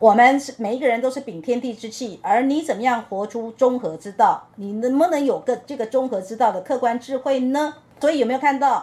[0.00, 4.46] 我们是每一个人都是秉天地之气，而你怎么样活出中和之道？
[4.54, 7.74] 你能不能有个这个中和之道的客观智慧呢？
[8.00, 8.76] 所以有没有看到《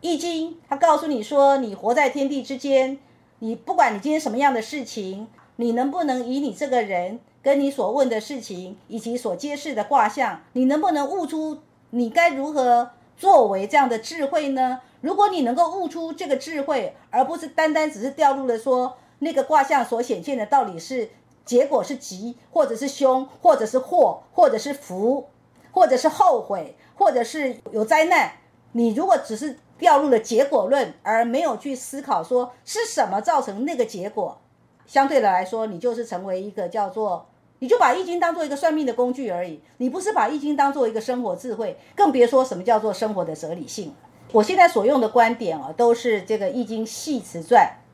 [0.00, 0.50] 易经》？
[0.68, 2.98] 它告诉你说，你活在天地之间，
[3.38, 11.58] 你不管你今天什么样的事情，你能不能以你这个人跟你所问的事情以及所揭示的卦象，你能不能悟出
[11.90, 14.80] 你该如何作为这样的智慧呢？
[15.00, 18.96] 如果你能够悟出这个智慧，而不是单单只是掉入了说。
[19.18, 21.10] 那个卦象所显现的到底是
[21.44, 25.28] 结果是吉，或者是凶，或者是祸，或者是福，
[25.72, 28.32] 或者是后悔，或者是有灾难。
[28.72, 34.38] 你如果只是掉入了结果论，而没有去思考说是什么造成那个结果，
[34.86, 37.26] 相对的来说，你就是成为一个叫做，
[37.60, 39.60] 你就把易经当做一个算命的工具而已。
[39.78, 43.94] 你不是把易经当做一个生活智慧，更别说什么叫做生活的哲理性。
[44.32, 47.62] 我现在所用的观点啊，都是这个易经系辞传。《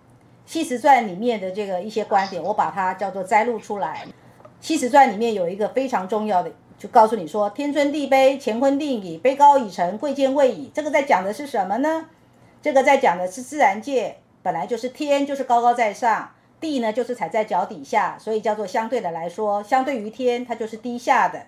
[0.53, 4.05] 七十传》里面的这个一些观点，我把它叫做摘录出来。
[4.61, 12.05] 《七十传》里面有一个非常重要的，就告诉你说：“天尊地卑，乾坤定矣；卑高以成，贵贱位矣。”这个在讲的是什么呢？
[12.61, 21.45] 这个在讲的是自然界本来就是天，就是高高在上，地呢就是踩在脚底下，所以叫做相对的来说，相对于天，它就是低下的。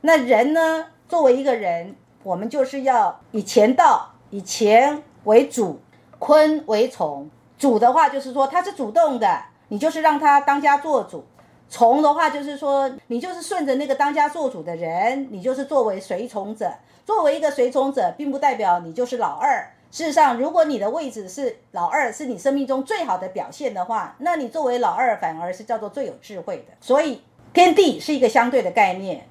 [0.00, 5.80] 那人呢，作为一个人，我们就是要以乾道，以乾为主，
[6.18, 7.30] 坤为从。
[7.62, 11.20] 主的话就是说他是主动的，你就是让他当家做主；
[11.68, 16.68] 从的话就是说你就是顺着那个当家做主的人，你就是作为随从者。
[17.06, 19.64] 作为一个随从者，并不代表你就是老二。
[19.92, 26.74] 事实上，如果你的位置是老二，是你生命中最好的表现的话，那你作为老二反而是叫做最有智慧的。
[26.80, 29.28] 所以，天地是一个相对的概念，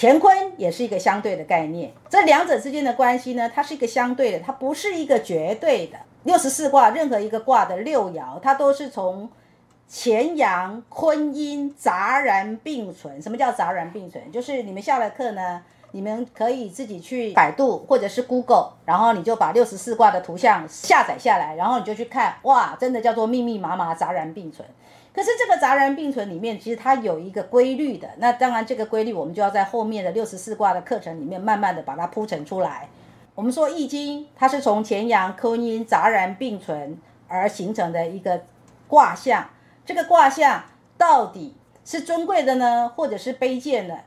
[0.00, 1.92] 乾坤也是一个相对的概念。
[2.08, 5.98] 这两者之间的关系呢，它是一个相对的，它不是一个绝对的。
[6.22, 9.28] 六十四卦，任何一个卦的六爻，它都是从
[9.90, 13.20] 乾阳、坤阴杂然并存。
[13.20, 14.32] 什么叫杂然并存？
[14.32, 24.66] 就是你们下了课呢，你们可以自己去百度或者是 Google，然后你就把六十四卦的图像下载下来，然后你就去看，哇，真的叫做密密麻麻、杂然并存。
[25.12, 28.08] 可是这个杂然并存里面，其实它有一个规律的。
[28.18, 32.88] 那当然，这个规律我们就要在后面的六十四卦的课程里面慢慢的把它铺陈出来。
[33.34, 36.96] 我们说《易经》，它是从乾阳、坤阴杂然并存
[37.26, 38.40] 而形成的一个
[38.86, 39.48] 卦象。
[39.84, 40.62] 这个卦象
[40.96, 43.98] 到底是尊贵的呢，或者是卑贱的？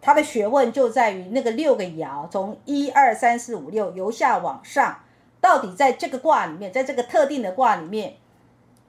[0.00, 5.00] 它的学问就在于那个六个爻，从一二三四五六由下往上，
[5.40, 8.16] 到底在这个卦里面，在这个特定的卦里面，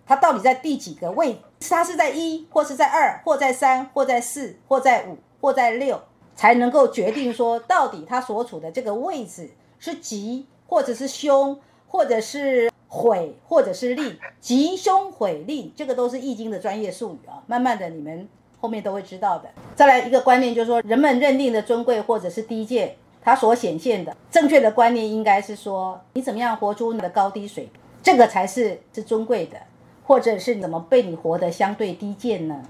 [0.05, 1.41] 它到底在第几个位？
[1.69, 6.01] 它是在一，或是在二，或在三，或在四，或在五，或在六，
[6.35, 9.49] 才能够决定说，到底它所处的这个位置。
[9.81, 14.19] 是吉，或者是凶，或者是毁，或者是利。
[14.41, 17.41] 吉凶毁利，这个都是易经的专业术语啊。
[17.47, 18.27] 慢慢的，你们
[18.59, 19.49] 后面都会知道的。
[19.75, 27.69] 再来一个观念，就是说，人们认定的尊贵或者是低贱，它所显现的正确的观念，应该是说，你怎么样活出你的高低水，
[28.03, 29.57] 这个才是是尊贵的，
[30.05, 32.61] 或者是怎么被你活得相对低贱呢？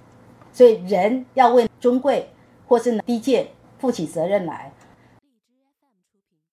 [0.52, 2.30] 所以，人要为尊贵
[2.68, 4.72] 或是低贱负起责任来。